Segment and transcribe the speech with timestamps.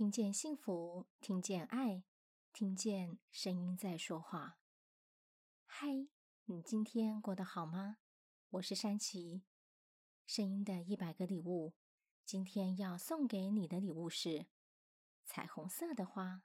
[0.00, 2.04] 听见幸福，听见爱，
[2.54, 4.58] 听见声音在说话。
[5.66, 6.08] 嗨，
[6.46, 7.98] 你今天过得好吗？
[8.48, 9.44] 我是山琪，
[10.24, 11.74] 声音的一百个礼物。
[12.24, 14.46] 今天要送给你的礼物是
[15.26, 16.44] 彩虹色的花。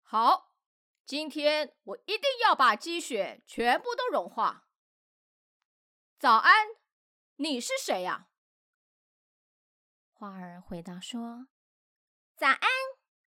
[0.00, 0.56] 好，
[1.04, 4.70] 今天我一定要把积雪全部都融化。
[6.18, 6.66] 早安，
[7.36, 8.30] 你是谁呀？
[10.14, 11.48] 花儿回答说
[12.36, 12.68] ：“早安，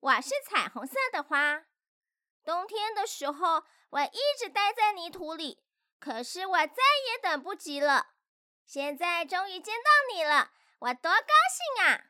[0.01, 1.67] 我是彩虹色的花。
[2.43, 5.63] 冬天的时候，我一直待在泥土里，
[6.01, 8.15] 可是我再也等不及了。
[8.65, 11.35] 现在终于见到你了，我多高
[11.77, 12.07] 兴啊！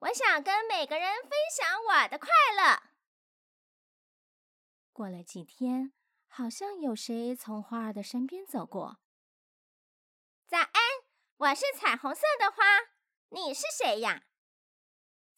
[0.00, 2.82] 我想跟每个人分享我的快乐。”
[4.92, 5.92] 过了几天，
[6.26, 8.98] 好像有谁从花儿的身边走过。
[10.48, 10.72] 早安，
[11.36, 12.64] 我是彩虹色的花。
[13.28, 14.25] 你是谁呀？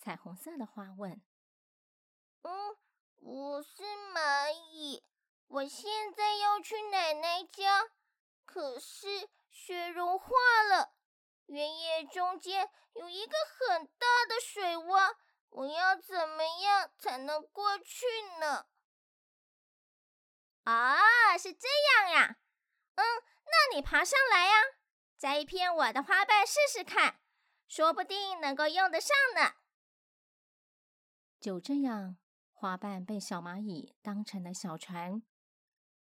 [0.09, 1.21] 彩虹色的花问。
[2.41, 2.77] 嗯，
[3.17, 3.83] 我是
[4.15, 5.05] 蚂蚁。
[5.49, 7.91] 我现在要去奶奶家，
[8.47, 10.29] 可是雪融化
[10.71, 10.95] 了，
[11.45, 15.15] 原野中间有一个很大的水洼，
[15.51, 18.07] 我要怎么样才能过去
[18.41, 18.65] 呢？
[20.65, 22.39] 啊，是这样呀。
[22.95, 23.05] 嗯，
[23.45, 24.55] 那你爬上来呀，
[25.19, 27.21] 摘一片我的花瓣试试看。
[27.69, 29.57] 说不定能够用得上呢。
[31.41, 32.17] 就这样，
[32.53, 35.23] 花瓣被小蚂蚁当成了小船，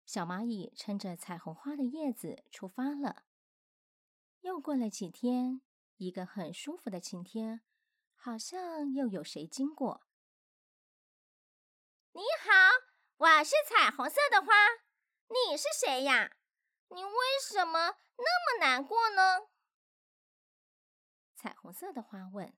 [0.04, 3.24] 小蚂蚁撑着彩虹花的叶子出发了。
[4.40, 5.62] 又过了几天，
[5.96, 7.62] 一个很舒服的晴天，
[8.14, 10.06] 好像又有谁经过。
[12.12, 12.50] 你好，
[13.16, 14.52] 我是彩虹色的花，
[15.28, 16.36] 你是谁呀？
[16.88, 17.10] 你为
[17.42, 19.48] 什么那么难过呢？
[21.34, 22.54] 彩虹色的花问：“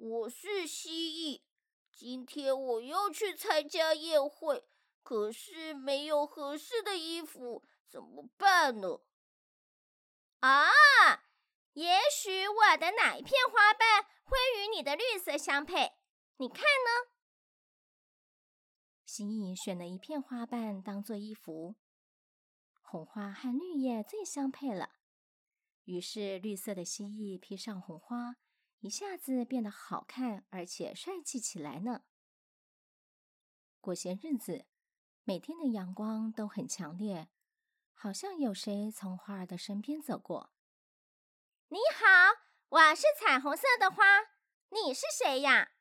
[0.00, 1.42] 我是蜥蜴，
[1.90, 4.64] 今天我又去参加宴会，
[5.02, 9.00] 可是没有合适的衣服，怎么办呢？”
[10.38, 10.68] 啊，
[11.72, 15.94] 也许我的哪一片花瓣会与你的绿色相配？
[16.36, 17.10] 你看呢？
[19.04, 21.74] 蜥蜴选了一片花瓣当做衣服，
[22.80, 24.90] 红花和绿叶最相配了。
[25.82, 28.36] 于是，绿色的蜥蜴披上红花，
[28.80, 32.04] 一下子变得好看，而且帅气起来呢。
[33.80, 34.66] 过些日子，
[35.24, 37.28] 每天的阳光都很强烈，
[37.92, 40.52] 好像有谁从花儿的身边走过。
[41.68, 44.04] 你好，我是彩虹色的花，
[44.68, 45.72] 你是谁呀？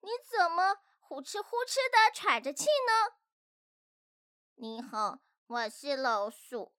[0.00, 3.16] 你怎么呼哧呼哧的喘着气呢？
[4.54, 6.72] 你好，我是老鼠。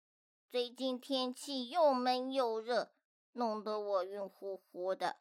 [0.50, 2.92] 最近天气又闷又热，
[3.34, 5.20] 弄得我晕乎乎的。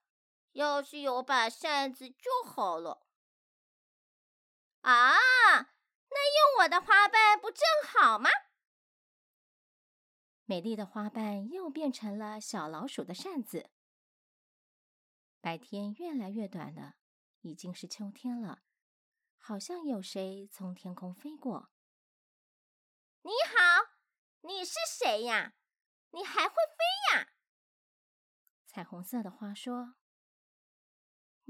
[0.53, 3.07] 要是有把扇子就好了。
[4.81, 5.13] 啊，
[6.09, 8.31] 那用我的花瓣不正好吗？
[10.45, 13.71] 美丽的花瓣又变成了小老鼠的扇子。
[15.41, 16.97] 白天越来越短了，
[17.43, 18.63] 已经是秋天了。
[19.37, 21.71] 好像有谁从天空飞过。
[23.23, 23.99] 你好。
[24.43, 25.55] 你是谁呀？
[26.11, 27.29] 你还会飞呀？
[28.65, 29.97] 彩虹色的花说：“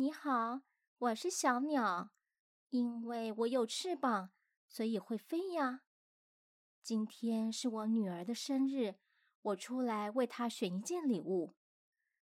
[0.01, 0.61] 你好，
[0.99, 2.11] 我是小鸟，
[2.69, 4.31] 因为我有翅膀，
[4.69, 5.81] 所以会飞呀。
[6.85, 8.95] 今天是我女儿的生日，
[9.43, 11.57] 我出来为她选一件礼物，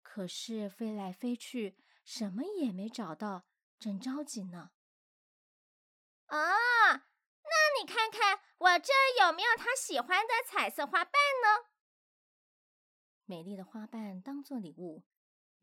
[0.01, 3.45] 可是飞来飞去，什么也没找到，
[3.79, 4.71] 真着急呢。”
[6.27, 6.37] 啊！
[6.97, 11.69] 那你看看我这有没有她喜欢的彩色花瓣呢？
[13.23, 15.05] 美丽的花瓣当做礼物，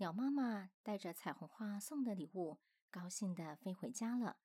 [0.00, 4.38] 鸟妈妈带着彩虹花送的礼物，高兴地飞回家了。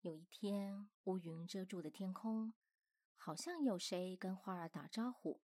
[0.00, 2.52] 有一天，乌云遮住了天空，
[3.14, 5.40] 好像有谁跟花儿打招呼。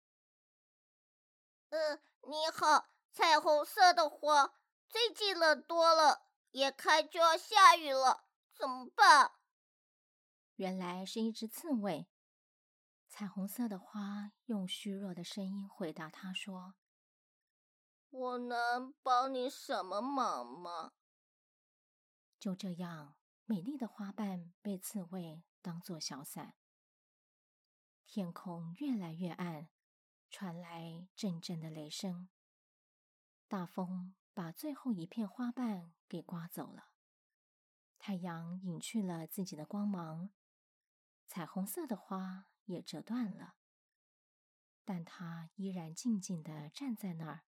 [1.68, 4.52] 呃，你好，彩虹色的花，
[4.88, 9.30] 最近冷多了，眼看就要下雨了，怎么办？
[10.56, 12.08] 原来是一只刺猬。
[13.08, 16.74] 彩虹色的花用虚弱的声音回答他说
[18.16, 20.92] ：“我能帮你什么忙吗？”
[22.40, 26.54] 就这样，美丽的花瓣被刺猬当作小伞。
[28.06, 29.68] 天空越来越暗，
[30.30, 32.28] 传来阵阵的雷声。
[33.48, 36.92] 大风把最后一片花瓣给刮走了，
[37.98, 40.30] 太阳隐去了自己的光芒。
[41.26, 43.56] 彩虹色的花也折断了，
[44.84, 47.44] 但它依然静静地站在那儿，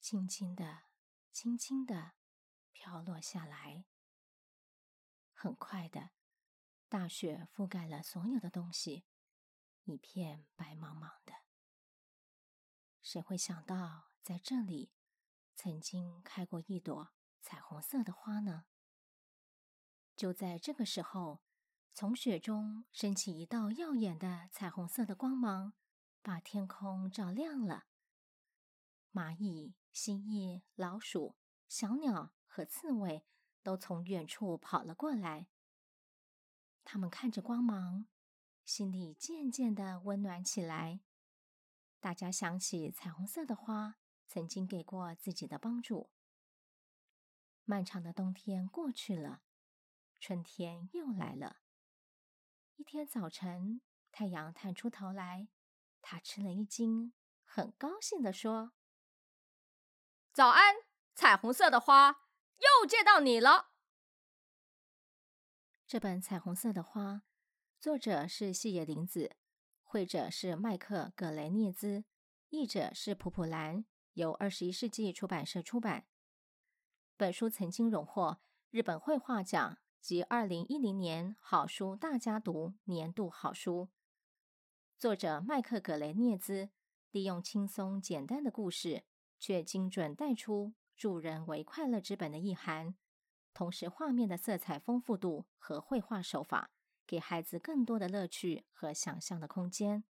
[0.00, 0.84] 轻轻地、
[1.32, 2.12] 轻轻地
[2.72, 3.84] 飘落下来。
[5.32, 6.10] 很快的，
[6.88, 9.04] 大雪覆盖了所有的东西，
[9.84, 11.34] 一片白茫茫的。
[13.02, 14.92] 谁会想到，在这里
[15.54, 18.66] 曾经开过一朵彩虹色的花呢？
[20.16, 21.42] 就在这个时候，
[21.92, 25.74] 从雪中升起一道耀眼的彩虹色的光芒，
[26.22, 27.86] 把天空照亮了。
[29.16, 31.36] 蚂蚁、蜥蜴、老鼠、
[31.66, 33.24] 小鸟和刺猬
[33.62, 35.48] 都从远处跑了过来。
[36.84, 38.06] 他们看着光芒，
[38.66, 41.00] 心里渐渐的温暖起来。
[41.98, 43.96] 大家想起彩虹色的花
[44.28, 46.10] 曾经给过自己的帮助。
[47.64, 49.40] 漫长的冬天过去了。
[50.20, 51.60] 春天又来了。
[52.74, 53.80] 一天早晨，
[54.12, 55.48] 太阳探出头来，
[56.02, 57.14] 他吃了一惊，
[57.44, 58.72] 很高兴地说
[60.36, 60.74] ：“早安，
[61.14, 62.10] 彩虹色的花，
[62.58, 63.70] 又见到你了。”
[65.88, 67.14] 这本《彩虹色的花》，
[67.80, 69.34] 作者是细野玲子，
[69.82, 72.04] 绘者是麦克·葛雷涅兹，
[72.50, 76.06] 译者是普普兰，由二十一世纪出版社出版。
[77.16, 78.38] 本书曾经荣获
[78.70, 79.78] 日本绘画奖。
[80.02, 83.88] 及二零一零年好书大家读年度好书。
[84.96, 86.68] 作者麦克·葛雷涅兹
[87.10, 89.02] 利用轻松简单的故事，
[89.38, 92.94] 却精准带出助人为快乐之本的意涵。
[93.54, 96.70] 同时，画面的色彩丰富度和绘画手法，
[97.06, 100.04] 给孩子更多的乐趣和想象的空间。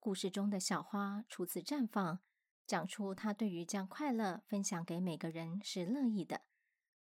[0.00, 2.20] 故事中的小花初次绽放，
[2.66, 6.42] 讲出他对于将快乐分享给每个人是乐意的，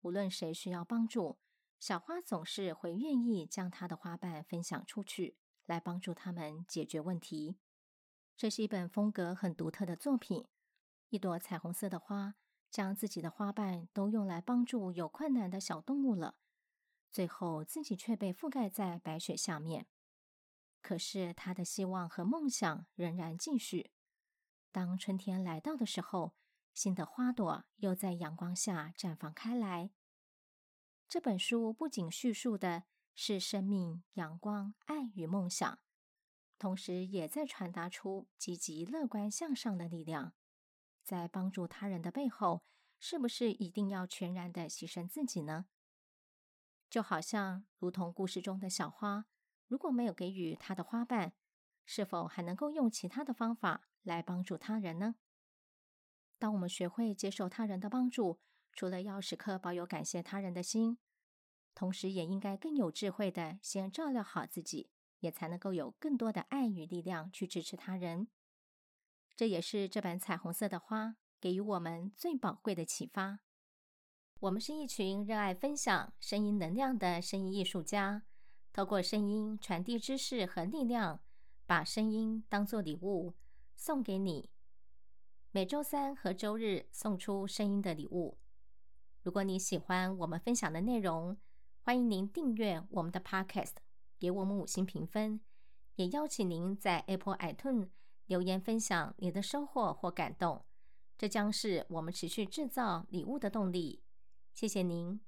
[0.01, 1.37] 无论谁需要帮助。
[1.79, 7.57] 小花总是会愿意将她的花瓣分享出去，来帮助他们解决问题。
[8.35, 10.45] 这是一本风格很独特的作品。
[11.09, 12.35] 一朵彩虹色的花，
[12.69, 16.35] 将自己的花瓣都用来帮助有困难的小动物了，
[17.11, 19.87] 最后自己却被覆盖在白雪下面。
[20.81, 23.91] 可是他的希望和梦想仍然继续。
[24.71, 26.35] 当春天来到的时候，
[26.73, 29.91] 新的花朵又在阳光下绽放开来。
[31.09, 32.83] 这本书不仅叙述的
[33.15, 35.79] 是生命、阳光、爱与梦想，
[36.59, 40.33] 同时也在传达出积极、乐观、向上的力量。
[41.07, 42.65] 在帮助他人的背后，
[42.99, 45.67] 是不是一定要全然的牺牲自己呢？
[46.89, 49.25] 就好像如同故事中的小花，
[49.67, 51.31] 如果没有给予它的花瓣，
[51.85, 55.15] 是否还能够用其他的方法来帮助他人呢？
[56.37, 58.41] 当我们学会接受他人的帮助，
[58.73, 60.97] 除了要时刻保有感谢他人的心，
[61.73, 64.89] 同时也应该更有智慧的先照料好自己，
[65.21, 68.27] 也才能够有更多的爱与力量去支持他人。
[69.37, 73.37] 这也是这本彩虹色的花给予我们最宝贵的启发。
[74.39, 78.23] 我们是一群热爱分享声音能量的声音艺术家，
[78.73, 81.21] 透过声音传递知识和力量，
[81.67, 83.35] 把声音当作礼物
[83.75, 84.49] 送给你。
[85.51, 88.39] 每周三和周日送出声音的礼物。
[89.21, 91.37] 如果你喜欢我们分享的内容，
[91.83, 93.75] 欢迎您订阅我们的 Podcast，
[94.17, 95.39] 给我们五星评分，
[95.93, 97.89] 也邀请您在 Apple iTunes
[98.27, 100.63] 留言分享你的收获或感动，
[101.17, 104.03] 这将是我们持续制造礼物的动力。
[104.53, 105.19] 谢谢您，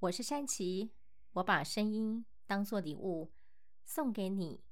[0.00, 0.90] 我是山崎，
[1.32, 3.30] 我把声音当做礼物
[3.84, 4.65] 送给你。